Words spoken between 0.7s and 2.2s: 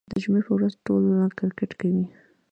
ټول کرکټ کوي.